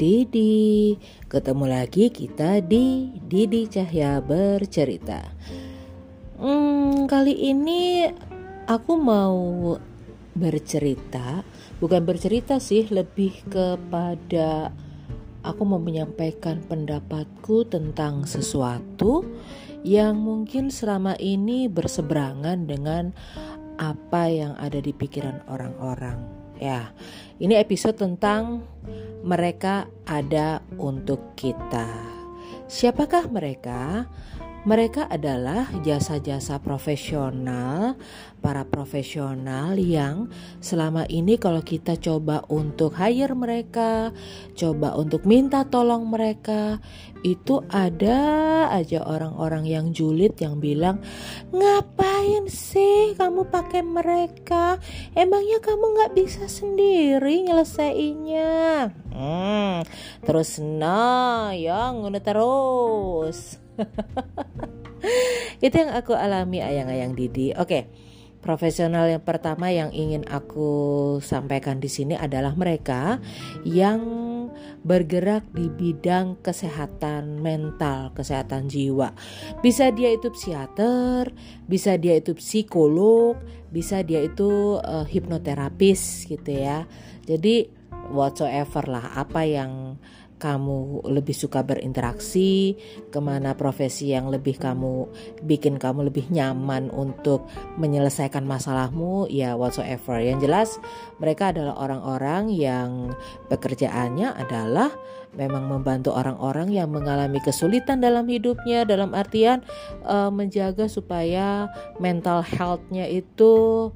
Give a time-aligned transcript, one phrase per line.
[0.00, 0.96] Didi.
[1.28, 5.20] Ketemu lagi kita di Didi Cahya Bercerita.
[6.40, 8.08] Hmm, Kali ini
[8.64, 9.76] aku mau
[10.32, 11.44] bercerita
[11.84, 14.72] Bukan bercerita sih, lebih kepada
[15.44, 19.20] Aku mau menyampaikan pendapatku tentang sesuatu
[19.84, 23.12] Yang mungkin selama ini berseberangan dengan
[23.76, 26.92] apa yang ada di pikiran orang-orang Ya,
[27.40, 28.68] ini episode tentang
[29.24, 31.88] mereka ada untuk kita.
[32.68, 34.04] Siapakah mereka?
[34.60, 37.96] Mereka adalah jasa-jasa profesional,
[38.44, 40.28] para profesional yang
[40.60, 44.12] selama ini kalau kita coba untuk hire mereka,
[44.52, 46.76] coba untuk minta tolong mereka,
[47.24, 51.00] itu ada aja orang-orang yang julid yang bilang,
[51.56, 54.76] "Ngapain sih kamu pakai mereka?
[55.16, 59.88] Emangnya kamu nggak bisa sendiri nyelesainya?" Hmm,
[60.20, 63.56] terus nah, yang ngono terus.
[65.64, 67.52] itu yang aku alami ayang-ayang Didi.
[67.56, 68.10] Oke.
[68.40, 73.20] Profesional yang pertama yang ingin aku sampaikan di sini adalah mereka
[73.68, 74.00] yang
[74.80, 79.12] bergerak di bidang kesehatan mental, kesehatan jiwa.
[79.60, 81.36] Bisa dia itu psikiater,
[81.68, 83.36] bisa dia itu psikolog,
[83.68, 86.88] bisa dia itu uh, hipnoterapis gitu ya.
[87.28, 87.68] Jadi
[88.08, 90.00] whatsoever lah apa yang
[90.40, 92.72] kamu lebih suka berinteraksi,
[93.12, 95.04] ke mana profesi yang lebih kamu
[95.44, 97.44] bikin kamu lebih nyaman untuk
[97.76, 100.16] menyelesaikan masalahmu, ya whatsoever.
[100.16, 100.68] Yang jelas
[101.20, 103.12] mereka adalah orang-orang yang
[103.52, 104.88] pekerjaannya adalah
[105.36, 109.60] memang membantu orang-orang yang mengalami kesulitan dalam hidupnya, dalam artian
[110.08, 111.68] uh, menjaga supaya
[112.02, 113.92] mental healthnya itu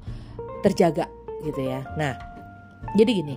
[0.61, 1.09] terjaga
[1.43, 1.83] gitu ya.
[1.99, 2.15] Nah,
[2.93, 3.35] jadi gini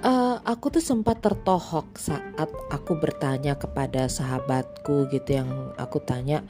[0.00, 6.40] Uh, aku tuh sempat tertohok saat aku bertanya kepada sahabatku gitu yang aku tanya,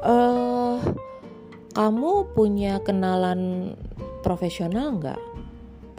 [0.00, 0.80] uh,
[1.76, 3.76] kamu punya kenalan
[4.24, 5.20] profesional nggak?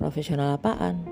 [0.01, 1.05] Profesional apaan?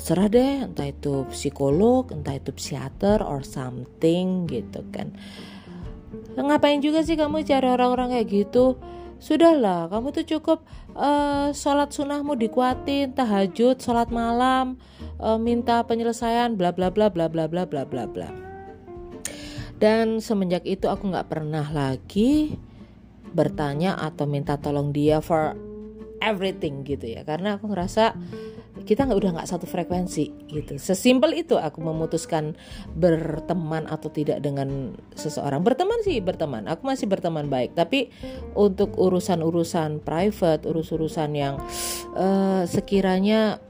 [0.00, 5.12] Terserah deh, entah itu psikolog, entah itu psikiater or something gitu kan.
[6.40, 8.80] Ngapain juga sih kamu cari orang-orang kayak gitu?
[9.18, 10.62] Sudahlah, kamu tuh cukup
[10.94, 14.78] uh, sholat sunnahmu dikuatin, tahajud, sholat malam,
[15.18, 18.30] uh, minta penyelesaian, bla bla bla bla bla bla bla bla bla.
[19.78, 22.54] Dan semenjak itu aku nggak pernah lagi
[23.34, 25.58] bertanya atau minta tolong dia for
[26.22, 28.14] everything gitu ya, karena aku ngerasa
[28.88, 30.80] kita nggak udah nggak satu frekuensi gitu.
[30.80, 32.56] Sesimpel itu aku memutuskan
[32.96, 35.60] berteman atau tidak dengan seseorang.
[35.60, 36.64] Berteman sih berteman.
[36.72, 37.76] Aku masih berteman baik.
[37.76, 38.08] Tapi
[38.56, 41.60] untuk urusan-urusan private urus-urusan yang
[42.16, 43.60] uh, sekiranya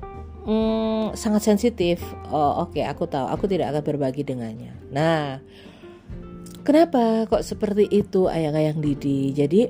[0.46, 1.98] um, sangat sensitif
[2.30, 3.26] oh oke okay, aku tahu.
[3.26, 4.70] Aku tidak akan berbagi dengannya.
[4.94, 5.42] Nah
[6.62, 9.34] kenapa kok seperti itu ayang-ayang Didi?
[9.34, 9.66] Jadi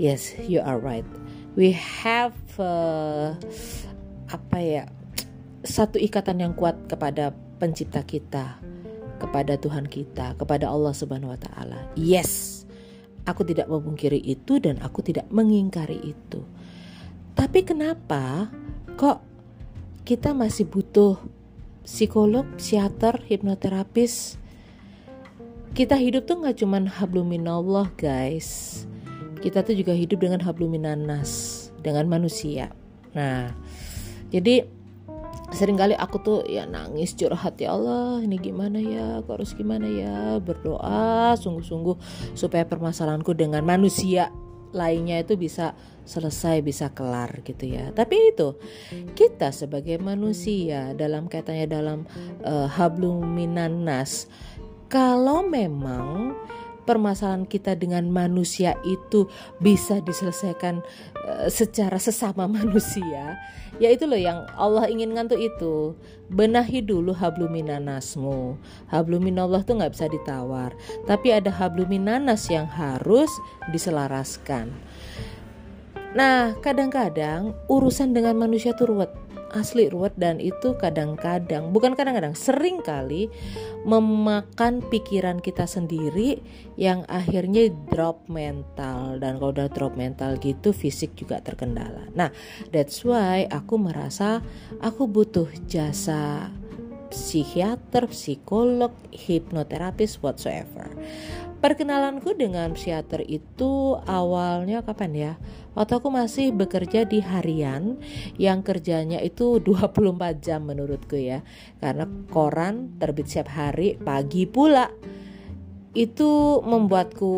[0.00, 1.04] yes you are right.
[1.56, 3.32] We have uh,
[4.30, 4.84] apa ya
[5.66, 8.58] satu ikatan yang kuat kepada pencipta kita,
[9.18, 11.90] kepada Tuhan kita, kepada Allah Subhanahu wa taala.
[11.98, 12.62] Yes.
[13.26, 16.46] Aku tidak memungkiri itu dan aku tidak mengingkari itu.
[17.34, 18.54] Tapi kenapa
[18.94, 19.18] kok
[20.06, 21.18] kita masih butuh
[21.82, 24.38] psikolog, psikiater, hipnoterapis?
[25.74, 28.86] Kita hidup tuh nggak cuman habluminallah guys.
[29.42, 32.70] Kita tuh juga hidup dengan habluminanas, dengan manusia.
[33.12, 33.52] Nah,
[34.30, 34.66] jadi
[35.54, 39.22] sering kali aku tuh ya nangis curhat ya Allah ini gimana ya?
[39.22, 40.42] Aku harus gimana ya?
[40.42, 41.96] Berdoa sungguh-sungguh
[42.34, 44.34] supaya permasalahanku dengan manusia
[44.74, 45.72] lainnya itu bisa
[46.02, 47.94] selesai bisa kelar gitu ya.
[47.94, 48.58] Tapi itu
[49.14, 51.98] kita sebagai manusia dalam kaitannya dalam
[52.42, 54.26] uh, habluminan nas
[54.86, 56.34] kalau memang
[56.86, 59.26] permasalahan kita dengan manusia itu
[59.58, 60.80] bisa diselesaikan
[61.26, 63.36] uh, secara sesama manusia.
[63.76, 65.92] Ya itu loh yang Allah inginkan tuh itu
[66.32, 68.56] benahi dulu habluminanasmu
[68.88, 70.74] habluminallah tuh nggak bisa ditawar
[71.06, 73.28] tapi ada habluminanas yang harus
[73.68, 74.72] diselaraskan.
[76.16, 79.12] Nah kadang-kadang urusan dengan manusia tuh ruwet
[79.56, 83.32] asli ruwet dan itu kadang-kadang bukan kadang-kadang sering kali
[83.88, 86.42] memakan pikiran kita sendiri
[86.76, 92.04] yang akhirnya drop mental dan kalau udah drop mental gitu fisik juga terkendala.
[92.12, 92.28] Nah,
[92.74, 94.44] that's why aku merasa
[94.84, 96.52] aku butuh jasa
[97.16, 100.92] psikiater, psikolog, hipnoterapis, whatsoever.
[101.56, 105.32] Perkenalanku dengan psikiater itu awalnya kapan ya?
[105.72, 107.96] Waktu aku masih bekerja di harian
[108.36, 111.40] yang kerjanya itu 24 jam menurutku ya.
[111.80, 114.92] Karena koran terbit setiap hari pagi pula.
[115.96, 117.32] Itu membuatku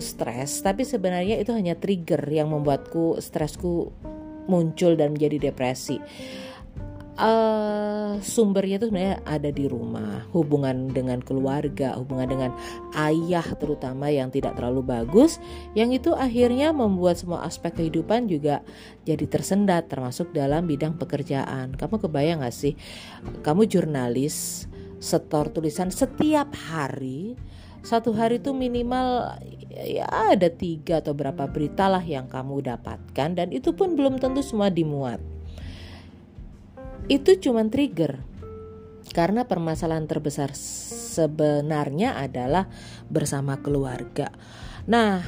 [0.00, 3.92] stres, tapi sebenarnya itu hanya trigger yang membuatku stresku
[4.48, 6.00] muncul dan menjadi depresi
[7.18, 10.24] uh, sumbernya itu sebenarnya ada di rumah.
[10.30, 12.50] Hubungan dengan keluarga hubungan dengan
[12.94, 15.42] ayah terutama yang tidak terlalu bagus
[15.74, 18.62] yang itu akhirnya membuat semua aspek kehidupan juga
[19.02, 21.74] jadi tersendat termasuk dalam bidang pekerjaan.
[21.74, 22.78] Kamu kebayang gak sih?
[23.42, 24.66] Kamu jurnalis
[24.98, 27.38] setor tulisan setiap hari
[27.86, 29.38] satu hari itu minimal
[29.70, 34.42] ya ada tiga atau berapa berita lah yang kamu dapatkan dan itu pun belum tentu
[34.42, 35.22] semua dimuat
[37.08, 38.20] itu cuma trigger
[39.16, 42.68] karena permasalahan terbesar sebenarnya adalah
[43.08, 44.28] bersama keluarga.
[44.84, 45.24] Nah,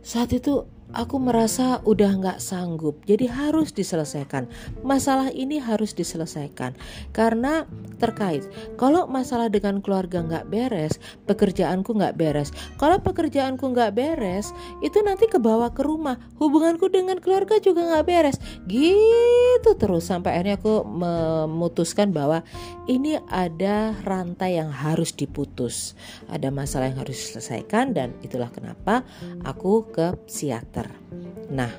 [0.00, 4.48] saat itu aku merasa udah nggak sanggup jadi harus diselesaikan.
[4.84, 6.76] Masalah ini harus diselesaikan.
[7.16, 7.64] Karena
[7.96, 8.44] terkait
[8.76, 12.52] kalau masalah dengan keluarga nggak beres pekerjaanku nggak beres.
[12.76, 14.52] Kalau pekerjaanku nggak beres
[14.84, 16.20] itu nanti kebawa ke rumah.
[16.36, 18.36] Hubunganku dengan keluarga juga nggak beres.
[18.68, 22.44] Gitu terus sampai akhirnya aku memutuskan bahwa
[22.90, 25.96] ini ada rantai yang harus diputus.
[26.28, 29.06] Ada masalah yang harus diselesaikan dan itulah kenapa
[29.46, 31.50] aku ke psikiater psikiater.
[31.52, 31.72] Nah,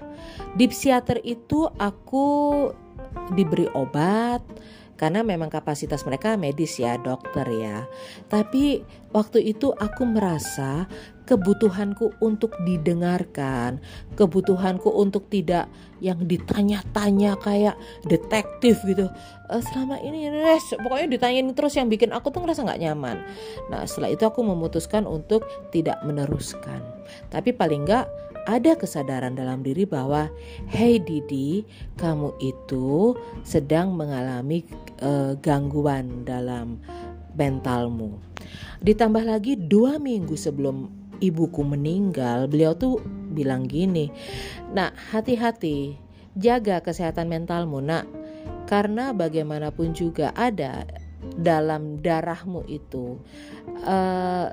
[0.55, 2.27] di psikiater itu aku
[3.33, 4.41] diberi obat
[4.93, 7.83] karena memang kapasitas mereka medis ya, dokter ya.
[8.29, 10.85] Tapi waktu itu aku merasa
[11.25, 13.83] kebutuhanku untuk didengarkan,
[14.13, 15.67] kebutuhanku untuk tidak
[16.03, 17.75] yang ditanya-tanya kayak
[18.07, 19.09] detektif gitu.
[19.49, 23.17] E, selama ini res, pokoknya ditanyain terus yang bikin aku tuh ngerasa nggak nyaman.
[23.73, 26.79] Nah setelah itu aku memutuskan untuk tidak meneruskan.
[27.27, 28.05] Tapi paling nggak
[28.43, 30.27] ada kesadaran dalam diri bahwa
[30.67, 31.63] hey Didi
[31.95, 33.15] kamu itu
[33.47, 34.67] sedang mengalami
[34.99, 36.79] uh, gangguan dalam
[37.33, 38.19] mentalmu.
[38.83, 40.91] Ditambah lagi dua minggu sebelum
[41.23, 42.99] ibuku meninggal beliau tuh
[43.31, 44.11] bilang gini
[44.75, 45.95] nah hati-hati
[46.37, 48.05] jaga kesehatan mentalmu nak.
[48.63, 50.87] Karena bagaimanapun juga ada
[51.39, 53.19] dalam darahmu itu
[53.87, 54.51] uh,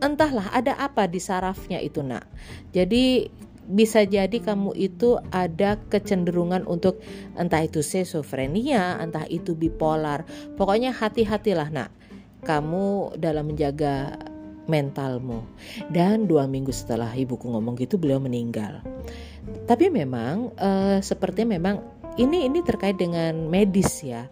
[0.00, 2.26] entahlah ada apa di sarafnya itu nak.
[2.72, 3.28] Jadi
[3.70, 6.98] bisa jadi kamu itu ada kecenderungan untuk
[7.38, 10.26] entah itu schizophrenia, entah itu bipolar.
[10.58, 11.90] Pokoknya hati-hatilah nak.
[12.42, 14.18] Kamu dalam menjaga
[14.66, 15.46] mentalmu.
[15.92, 18.82] Dan dua minggu setelah ibuku ngomong gitu beliau meninggal.
[19.66, 24.26] Tapi memang uh, sepertinya memang ini ini terkait dengan medis ya.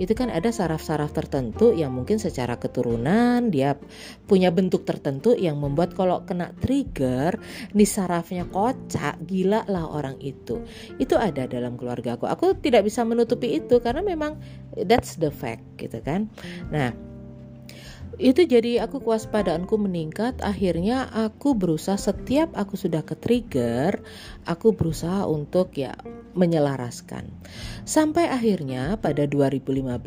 [0.00, 3.76] Itu kan ada saraf-saraf tertentu yang mungkin secara keturunan dia
[4.24, 7.36] punya bentuk tertentu yang membuat kalau kena trigger
[7.76, 10.64] nih sarafnya kocak gila lah orang itu.
[10.96, 12.26] Itu ada dalam keluarga aku.
[12.26, 14.40] Aku tidak bisa menutupi itu karena memang
[14.88, 16.32] that's the fact gitu kan.
[16.72, 17.11] Nah
[18.20, 20.36] itu jadi aku kewaspadaanku meningkat.
[20.44, 24.00] Akhirnya aku berusaha setiap aku sudah ke trigger
[24.44, 25.96] aku berusaha untuk ya
[26.32, 27.28] menyelaraskan.
[27.84, 30.00] Sampai akhirnya pada 2015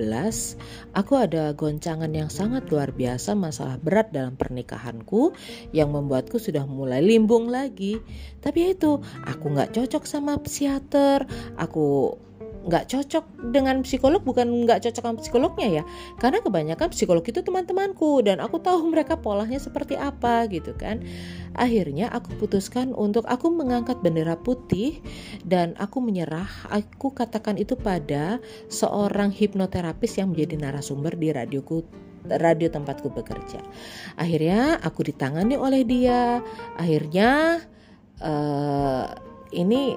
[0.97, 5.37] aku ada goncangan yang sangat luar biasa masalah berat dalam pernikahanku
[5.69, 8.01] yang membuatku sudah mulai limbung lagi.
[8.41, 12.17] Tapi ya itu aku nggak cocok sama psikiater aku
[12.65, 15.83] nggak cocok dengan psikolog bukan nggak cocok sama psikolognya ya.
[16.17, 21.05] Karena kebanyakan psikolog itu teman-temanku dan aku tahu mereka polanya seperti apa gitu kan.
[21.53, 24.99] Akhirnya aku putuskan untuk aku mengangkat bendera putih
[25.45, 26.49] dan aku menyerah.
[26.73, 31.85] Aku katakan itu pada seorang hipnoterapis yang menjadi narasumber di radioku
[32.25, 33.61] radio tempatku bekerja.
[34.17, 36.41] Akhirnya aku ditangani oleh dia.
[36.75, 37.61] Akhirnya
[38.25, 39.05] uh,
[39.53, 39.93] ini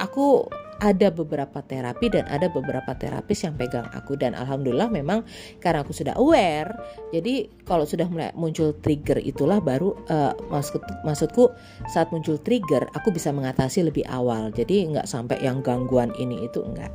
[0.00, 0.48] aku
[0.82, 4.18] ada beberapa terapi dan ada beberapa terapis yang pegang aku.
[4.18, 5.22] Dan alhamdulillah memang
[5.62, 6.74] karena aku sudah aware
[7.14, 11.54] jadi kalau sudah mulai muncul trigger itulah baru uh, maksud maksudku
[11.86, 14.50] saat muncul trigger aku bisa mengatasi lebih awal.
[14.50, 16.90] Jadi nggak sampai yang gangguan ini itu enggak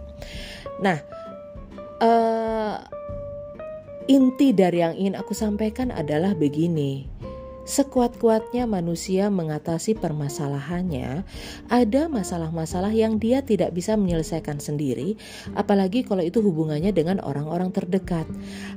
[0.82, 0.98] nah
[2.02, 2.78] uh,
[4.06, 7.10] inti dari yang ingin aku sampaikan adalah begini
[7.68, 11.28] Sekuat-kuatnya manusia mengatasi permasalahannya,
[11.68, 15.20] ada masalah-masalah yang dia tidak bisa menyelesaikan sendiri,
[15.52, 18.24] apalagi kalau itu hubungannya dengan orang-orang terdekat.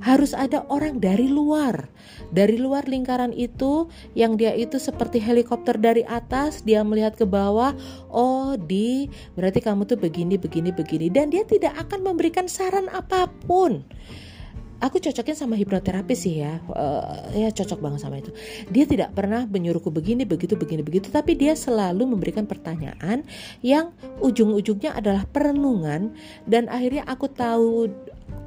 [0.03, 1.87] Harus ada orang dari luar,
[2.35, 3.87] dari luar lingkaran itu,
[4.19, 7.71] yang dia itu seperti helikopter dari atas, dia melihat ke bawah,
[8.11, 9.07] oh di,
[9.39, 13.87] berarti kamu tuh begini, begini, begini, dan dia tidak akan memberikan saran apa pun
[14.81, 16.59] aku cocokin sama hipnoterapi sih ya.
[16.73, 18.33] Uh, ya cocok banget sama itu.
[18.73, 21.13] Dia tidak pernah menyuruhku begini begitu begini begitu.
[21.13, 23.23] Tapi dia selalu memberikan pertanyaan
[23.61, 23.93] yang
[24.25, 26.17] ujung-ujungnya adalah perenungan.
[26.49, 27.93] Dan akhirnya aku tahu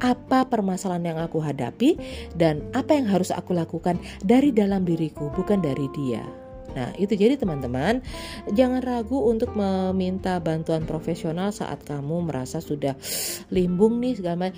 [0.03, 1.95] apa permasalahan yang aku hadapi
[2.35, 6.25] dan apa yang harus aku lakukan dari dalam diriku bukan dari dia.
[6.73, 8.01] Nah, itu jadi teman-teman,
[8.57, 12.97] jangan ragu untuk meminta bantuan profesional saat kamu merasa sudah
[13.53, 14.57] limbung nih segala macam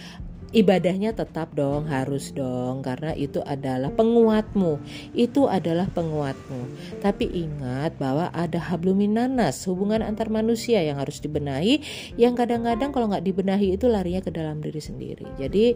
[0.51, 4.77] ibadahnya tetap dong harus dong karena itu adalah penguatmu.
[5.15, 6.61] Itu adalah penguatmu.
[7.01, 11.81] Tapi ingat bahwa ada habluminanas hubungan antar manusia yang harus dibenahi
[12.19, 15.25] yang kadang-kadang kalau nggak dibenahi itu larinya ke dalam diri sendiri.
[15.39, 15.75] Jadi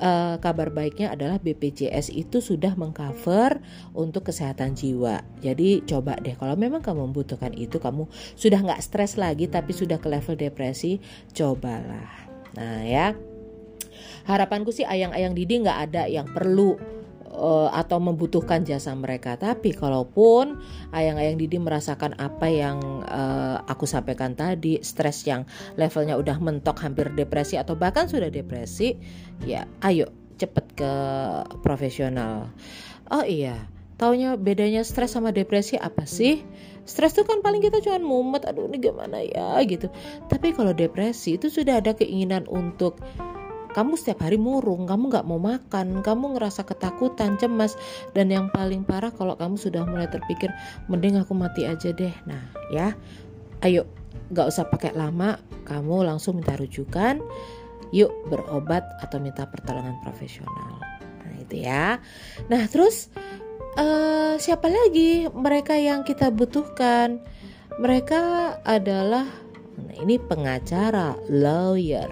[0.00, 3.60] uh, kabar baiknya adalah BPJS itu sudah mengcover
[3.92, 5.20] untuk kesehatan jiwa.
[5.42, 10.00] Jadi coba deh kalau memang kamu membutuhkan itu kamu sudah nggak stres lagi tapi sudah
[10.00, 10.98] ke level depresi
[11.32, 12.26] cobalah.
[12.56, 13.12] Nah ya
[14.26, 16.76] harapanku sih ayang-ayang Didi nggak ada yang perlu
[17.36, 19.38] uh, atau membutuhkan jasa mereka.
[19.38, 20.58] Tapi kalaupun
[20.90, 25.44] ayang-ayang Didi merasakan apa yang uh, aku sampaikan tadi, stres yang
[25.78, 28.98] levelnya udah mentok hampir depresi atau bahkan sudah depresi,
[29.44, 30.92] ya ayo cepet ke
[31.64, 32.50] profesional.
[33.08, 36.42] Oh iya, taunya bedanya stres sama depresi apa sih?
[36.86, 39.90] Stres tuh kan paling kita cuma mumet, aduh ini gimana ya gitu.
[40.30, 43.02] Tapi kalau depresi itu sudah ada keinginan untuk
[43.76, 47.76] kamu setiap hari murung, kamu nggak mau makan, kamu ngerasa ketakutan, cemas,
[48.16, 50.48] dan yang paling parah kalau kamu sudah mulai terpikir,
[50.88, 52.16] mending aku mati aja deh.
[52.24, 52.40] Nah,
[52.72, 52.96] ya,
[53.60, 53.84] ayo,
[54.32, 55.36] nggak usah pakai lama,
[55.68, 57.20] kamu langsung minta rujukan,
[57.92, 60.80] yuk berobat atau minta pertolongan profesional.
[61.28, 62.00] Nah, itu ya.
[62.48, 63.12] Nah, terus
[63.76, 67.20] uh, siapa lagi mereka yang kita butuhkan?
[67.76, 69.28] Mereka adalah
[69.76, 72.08] nah ini pengacara, lawyer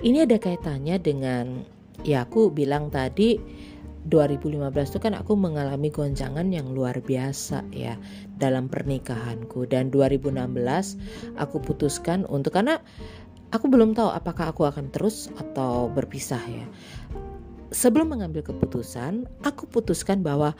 [0.00, 1.64] ini ada kaitannya dengan
[2.04, 3.36] ya aku bilang tadi
[4.08, 8.00] 2015 itu kan aku mengalami goncangan yang luar biasa ya
[8.40, 10.40] dalam pernikahanku dan 2016
[11.36, 12.80] aku putuskan untuk karena
[13.52, 16.64] aku belum tahu apakah aku akan terus atau berpisah ya
[17.70, 20.54] sebelum mengambil keputusan, aku putuskan bahwa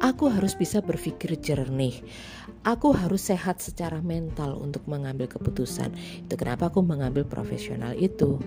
[0.00, 2.00] aku harus bisa berpikir jernih.
[2.64, 5.92] Aku harus sehat secara mental untuk mengambil keputusan.
[6.24, 8.40] Itu kenapa aku mengambil profesional itu.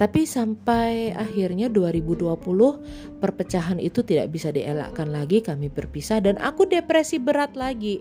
[0.00, 7.20] Tapi sampai akhirnya 2020 perpecahan itu tidak bisa dielakkan lagi, kami berpisah dan aku depresi
[7.20, 8.00] berat lagi.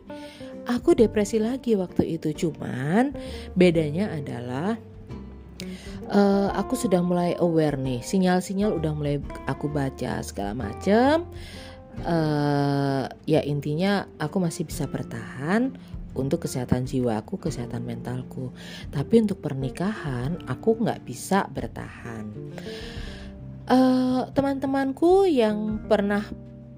[0.63, 3.11] Aku depresi lagi waktu itu, cuman
[3.57, 4.79] bedanya adalah
[6.11, 11.29] uh, aku sudah mulai aware nih sinyal-sinyal udah mulai aku baca segala macam
[12.05, 15.75] uh, ya intinya aku masih bisa bertahan
[16.17, 18.51] untuk kesehatan jiwaku, kesehatan mentalku.
[18.89, 22.29] Tapi untuk pernikahan aku nggak bisa bertahan.
[23.69, 26.25] Uh, teman-temanku yang pernah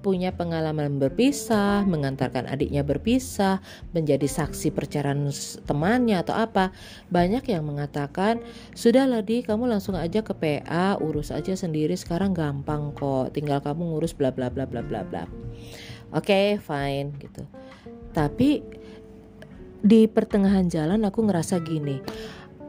[0.02, 3.62] punya pengalaman berpisah, mengantarkan adiknya berpisah,
[3.94, 5.30] menjadi saksi perceraian
[5.64, 6.74] temannya atau apa.
[7.08, 8.42] Banyak yang mengatakan,
[8.74, 13.32] "Sudahlah di, kamu langsung aja ke PA, urus aja sendiri sekarang gampang kok.
[13.32, 15.24] Tinggal kamu ngurus bla bla bla bla bla bla."
[16.12, 17.46] Oke, okay, fine gitu.
[18.12, 18.60] Tapi
[19.82, 21.98] di pertengahan jalan aku ngerasa gini,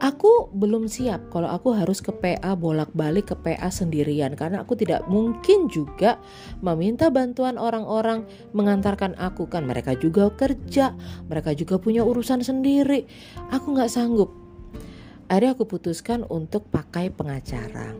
[0.02, 5.06] Aku belum siap kalau aku harus ke PA bolak-balik ke PA sendirian karena aku tidak
[5.06, 6.18] mungkin juga
[6.66, 8.26] meminta bantuan orang-orang
[8.58, 10.98] mengantarkan aku kan mereka juga kerja,
[11.30, 13.06] mereka juga punya urusan sendiri.
[13.54, 14.34] Aku nggak sanggup.
[15.30, 17.94] Akhirnya aku putuskan untuk pakai pengacara.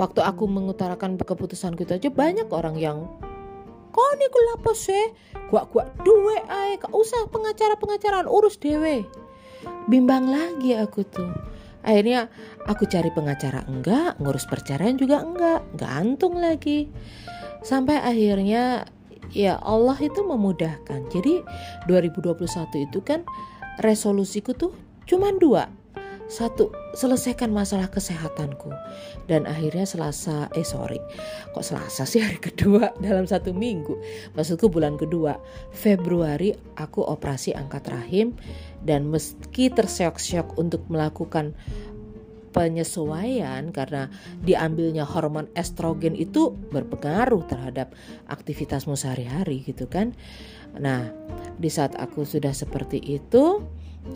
[0.00, 3.04] Waktu aku mengutarakan keputusan itu aja banyak orang yang
[3.92, 5.12] kok ini lapo sih?
[5.52, 9.04] Gua gua duwe ae, gak usah pengacara-pengacaraan urus dewe
[9.86, 11.30] bimbang lagi aku tuh.
[11.86, 12.26] Akhirnya
[12.66, 16.90] aku cari pengacara enggak ngurus perceraian juga enggak gantung lagi.
[17.62, 18.90] Sampai akhirnya
[19.30, 21.06] ya Allah itu memudahkan.
[21.10, 21.42] Jadi
[21.86, 22.42] 2021
[22.90, 23.22] itu kan
[23.78, 24.72] resolusiku tuh
[25.06, 25.70] cuma dua
[26.26, 28.74] satu selesaikan masalah kesehatanku.
[29.30, 30.98] Dan akhirnya selasa eh sorry.
[31.54, 32.94] Kok selasa sih hari kedua?
[33.04, 33.94] Dalam satu minggu.
[34.34, 35.38] Maksudku bulan kedua.
[35.70, 38.34] Februari aku operasi angkat rahim.
[38.82, 41.54] Dan meski terseok-seok untuk melakukan
[42.56, 44.08] penyesuaian karena
[44.40, 47.92] diambilnya hormon estrogen itu berpengaruh terhadap
[48.32, 50.16] aktivitasmu sehari-hari gitu kan?
[50.80, 51.12] Nah
[51.60, 53.60] di saat aku sudah seperti itu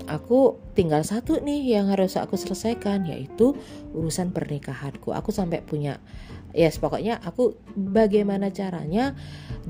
[0.07, 3.55] aku tinggal satu nih yang harus aku selesaikan yaitu
[3.95, 5.15] urusan pernikahanku.
[5.15, 6.03] Aku sampai punya
[6.51, 9.15] ya yes, pokoknya aku bagaimana caranya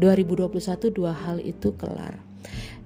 [0.01, 2.31] 2021 dua hal itu kelar.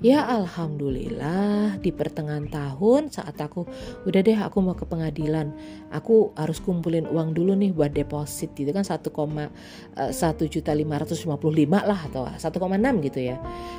[0.03, 3.65] Ya alhamdulillah di pertengahan tahun saat aku
[4.05, 5.55] udah deh aku mau ke pengadilan,
[5.95, 9.49] aku harus kumpulin uang dulu nih buat deposit gitu kan satu koma
[9.97, 13.39] eh, satu juta lima ratus lima puluh lima lah atau satu koma enam gitu ya.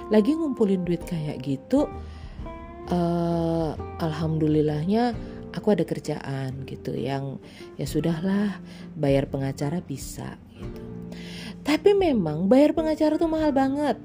[0.09, 1.85] Lagi ngumpulin duit kayak gitu,
[2.91, 5.15] uh, alhamdulillahnya
[5.55, 7.39] aku ada kerjaan gitu yang
[7.79, 8.59] ya sudahlah
[8.97, 10.83] bayar pengacara bisa gitu.
[11.65, 13.97] Tapi memang bayar pengacara tuh mahal banget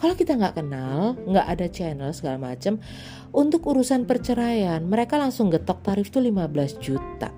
[0.00, 2.80] kalau kita nggak kenal, nggak ada channel segala macam,
[3.36, 7.28] untuk urusan perceraian mereka langsung getok tarif tuh 15 juta.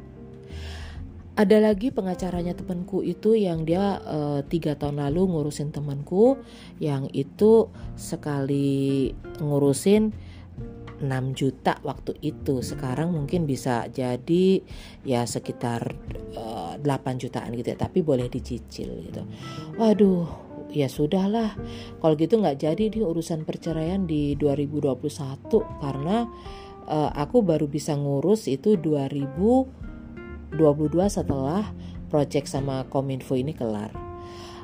[1.34, 6.38] Ada lagi pengacaranya temanku itu yang dia uh, tiga tahun lalu ngurusin temanku
[6.78, 7.66] yang itu
[7.98, 9.10] sekali
[9.42, 10.14] ngurusin
[11.02, 12.62] 6 juta waktu itu.
[12.62, 14.62] Sekarang mungkin bisa jadi
[15.02, 15.98] ya sekitar
[16.38, 19.22] uh, eh, 8 jutaan gitu ya tapi boleh dicicil gitu.
[19.76, 20.30] Waduh
[20.72, 21.58] ya sudahlah.
[22.00, 25.02] Kalau gitu nggak jadi di urusan perceraian di 2021
[25.82, 26.30] karena
[26.88, 30.56] uh, aku baru bisa ngurus itu 2022
[31.10, 31.66] setelah
[32.08, 33.92] project sama Kominfo ini kelar.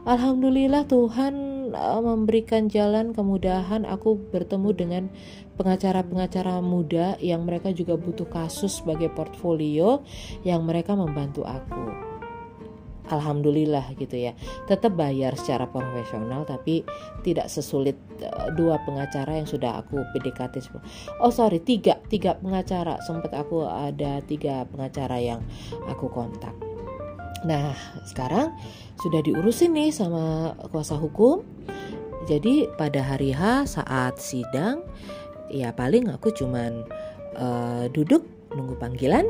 [0.09, 5.05] Alhamdulillah Tuhan uh, memberikan jalan kemudahan aku bertemu dengan
[5.59, 10.05] pengacara-pengacara muda yang mereka juga butuh kasus sebagai portfolio
[10.47, 12.09] yang mereka membantu aku.
[13.09, 14.37] Alhamdulillah gitu ya.
[14.69, 16.85] Tetap bayar secara profesional tapi
[17.25, 20.61] tidak sesulit uh, dua pengacara yang sudah aku PDKT
[21.25, 23.01] oh sorry tiga tiga pengacara.
[23.01, 25.41] Sempat aku ada tiga pengacara yang
[25.89, 26.68] aku kontak
[27.47, 27.75] nah
[28.09, 28.55] sekarang
[28.99, 31.47] sudah diurusin nih sama kuasa hukum
[32.27, 34.83] jadi pada hari H saat sidang
[35.49, 36.83] ya paling aku cuman
[37.39, 39.29] uh, duduk nunggu panggilan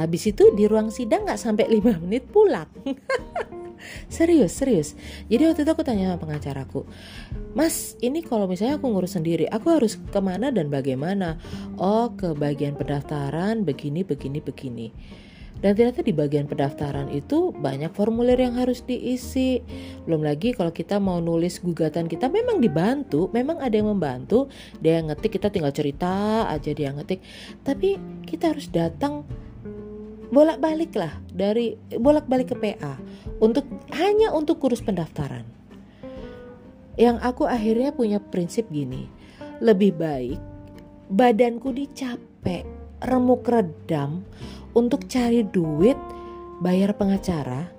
[0.00, 2.68] Habis itu di ruang sidang nggak sampai 5 menit pulang.
[4.12, 4.94] serius, serius.
[5.26, 6.88] Jadi waktu itu aku tanya sama pengacaraku,
[7.56, 11.40] Mas, ini kalau misalnya aku ngurus sendiri, aku harus ke mana dan bagaimana?
[11.80, 14.88] Oh, ke bagian pendaftaran, begini, begini, begini.
[15.60, 19.60] Dan ternyata di bagian pendaftaran itu banyak formulir yang harus diisi.
[20.08, 24.48] Belum lagi kalau kita mau nulis gugatan kita memang dibantu, memang ada yang membantu.
[24.80, 27.20] Dia yang ngetik, kita tinggal cerita aja dia ngetik.
[27.60, 29.28] Tapi kita harus datang
[30.32, 32.96] bolak-balik lah dari bolak-balik ke PA
[33.44, 35.44] untuk hanya untuk kurus pendaftaran.
[36.96, 39.12] Yang aku akhirnya punya prinsip gini,
[39.60, 40.40] lebih baik
[41.10, 42.62] badanku dicapek,
[43.02, 44.22] remuk redam
[44.74, 45.96] untuk cari duit
[46.60, 47.70] bayar pengacara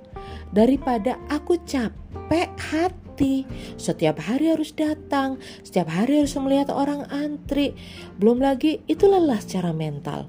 [0.51, 3.45] daripada aku capek hati.
[3.77, 7.77] Setiap hari harus datang setiap hari harus melihat orang antri.
[8.17, 10.27] Belum lagi itu lelah secara mental.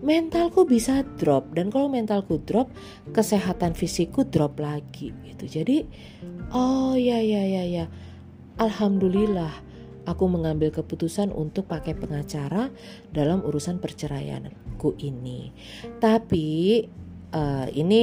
[0.00, 2.72] Mentalku bisa drop dan kalau mentalku drop
[3.12, 5.60] kesehatan fisikku drop lagi gitu.
[5.60, 5.84] Jadi
[6.56, 7.84] oh ya ya ya ya.
[8.56, 9.52] Alhamdulillah
[10.08, 12.72] aku mengambil keputusan untuk pakai pengacara
[13.12, 13.76] dalam urusan
[14.80, 15.52] perceraianku ini
[16.00, 16.80] tapi
[17.36, 18.02] uh, ini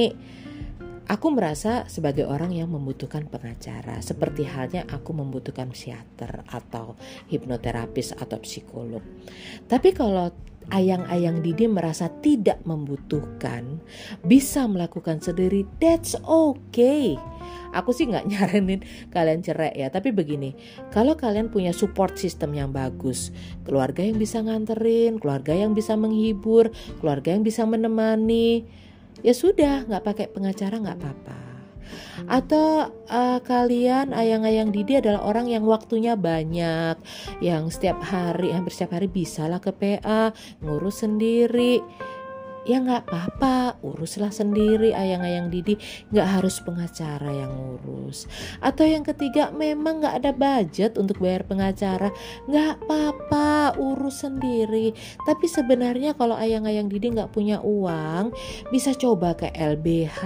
[1.08, 7.00] Aku merasa sebagai orang yang membutuhkan pengacara, seperti halnya aku membutuhkan psikiater atau
[7.32, 9.00] hipnoterapis atau psikolog.
[9.64, 10.28] Tapi kalau
[10.68, 13.80] ayang-ayang Didi merasa tidak membutuhkan,
[14.20, 17.16] bisa melakukan sendiri, that's okay.
[17.74, 18.80] Aku sih nggak nyaranin
[19.12, 20.56] kalian cerai ya, tapi begini,
[20.94, 23.30] kalau kalian punya support system yang bagus,
[23.68, 28.64] keluarga yang bisa nganterin, keluarga yang bisa menghibur, keluarga yang bisa menemani,
[29.22, 31.38] ya sudah nggak pakai pengacara nggak apa-apa.
[32.28, 36.98] Atau uh, kalian ayang-ayang Didi adalah orang yang waktunya banyak
[37.40, 41.80] yang setiap hari hampir setiap hari bisalah ke PA ngurus sendiri
[42.68, 43.80] ya nggak apa-apa.
[43.80, 45.80] Uruslah sendiri ayang-ayang Didi.
[46.12, 48.28] Nggak harus pengacara yang ngurus.
[48.60, 52.12] Atau yang ketiga memang nggak ada budget untuk bayar pengacara.
[52.44, 54.92] Nggak apa-apa urus sendiri.
[55.24, 58.36] Tapi sebenarnya kalau ayang-ayang Didi nggak punya uang
[58.68, 60.20] bisa coba ke LBH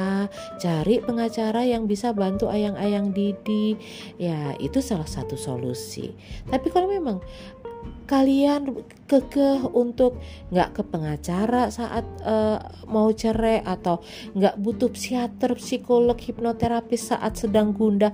[0.59, 3.79] cari pengacara yang bisa bantu ayang-ayang Didi.
[4.19, 6.11] Ya itu salah satu solusi.
[6.51, 7.23] Tapi kalau memang
[8.13, 10.21] kalian kekeh untuk
[10.53, 14.05] nggak ke pengacara saat uh, mau cerai atau
[14.37, 18.13] nggak butuh psikiater, psikolog, hipnoterapis saat sedang gundah,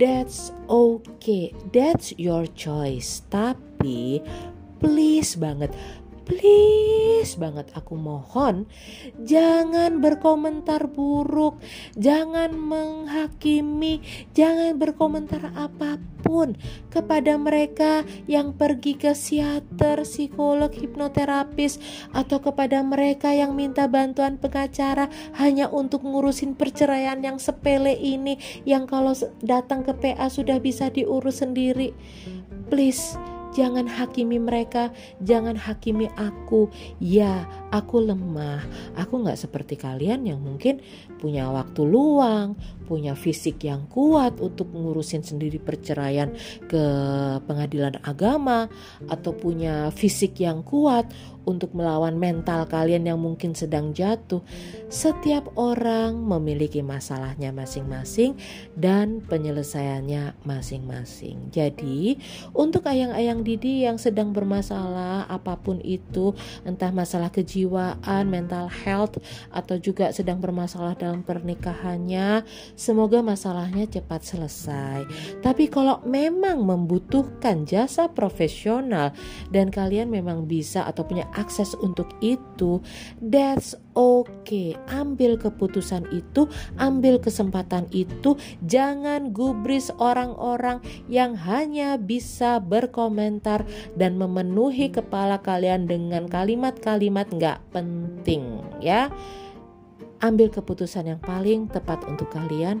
[0.00, 3.20] that's okay, that's your choice.
[3.28, 4.24] Tapi
[4.80, 5.76] please banget
[6.24, 8.68] please banget aku mohon
[9.20, 11.60] jangan berkomentar buruk,
[11.96, 14.00] jangan menghakimi,
[14.36, 16.56] jangan berkomentar apa pun
[16.88, 21.76] kepada mereka yang pergi ke psikiater, psikolog, hipnoterapis
[22.16, 28.88] atau kepada mereka yang minta bantuan pengacara hanya untuk ngurusin perceraian yang sepele ini yang
[28.88, 29.12] kalau
[29.44, 31.92] datang ke PA sudah bisa diurus sendiri.
[32.72, 33.20] Please
[33.54, 34.90] Jangan hakimi mereka,
[35.22, 36.66] jangan hakimi aku.
[36.98, 38.66] Ya, aku lemah.
[38.98, 40.82] Aku nggak seperti kalian yang mungkin
[41.22, 42.58] punya waktu luang,
[42.90, 46.34] punya fisik yang kuat untuk ngurusin sendiri perceraian
[46.66, 46.84] ke
[47.46, 48.66] pengadilan agama,
[49.06, 51.06] atau punya fisik yang kuat
[51.44, 54.40] untuk melawan mental kalian yang mungkin sedang jatuh.
[54.88, 58.36] Setiap orang memiliki masalahnya masing-masing
[58.76, 61.52] dan penyelesaiannya masing-masing.
[61.52, 62.16] Jadi,
[62.56, 66.32] untuk ayang-ayang Didi yang sedang bermasalah apa pun itu,
[66.64, 69.20] entah masalah kejiwaan, mental health
[69.52, 72.46] atau juga sedang bermasalah dalam pernikahannya,
[72.78, 75.04] semoga masalahnya cepat selesai.
[75.42, 79.12] Tapi kalau memang membutuhkan jasa profesional
[79.50, 82.80] dan kalian memang bisa atau punya akses untuk itu,
[83.18, 84.78] that's okay.
[84.90, 86.46] Ambil keputusan itu,
[86.78, 88.38] ambil kesempatan itu.
[88.64, 93.66] Jangan gubris orang-orang yang hanya bisa berkomentar
[93.98, 99.10] dan memenuhi kepala kalian dengan kalimat-kalimat nggak penting ya.
[100.24, 102.80] Ambil keputusan yang paling tepat untuk kalian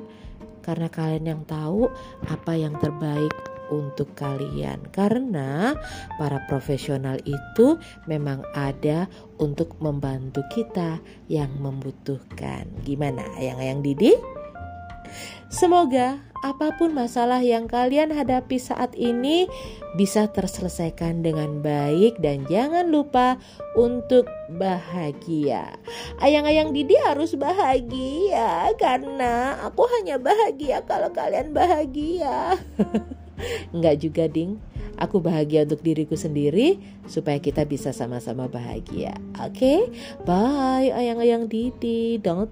[0.64, 1.92] karena kalian yang tahu
[2.24, 5.76] apa yang terbaik untuk kalian karena
[6.20, 9.06] para profesional itu memang ada
[9.40, 11.00] untuk membantu kita
[11.30, 12.68] yang membutuhkan.
[12.84, 14.12] Gimana ayang-ayang Didi?
[15.54, 19.46] Semoga apa pun masalah yang kalian hadapi saat ini
[19.94, 23.38] bisa terselesaikan dengan baik dan jangan lupa
[23.78, 25.78] untuk bahagia.
[26.18, 32.58] Ayang-ayang Didi harus bahagia karena aku hanya bahagia kalau kalian bahagia.
[33.74, 34.58] Enggak juga ding.
[34.94, 36.78] Aku bahagia untuk diriku sendiri
[37.10, 39.18] Supaya kita bisa sama-sama bahagia.
[39.42, 39.58] Oke?
[39.58, 39.80] Okay?
[40.22, 42.22] Bye ayang-ayang Didi.
[42.22, 42.46] Dong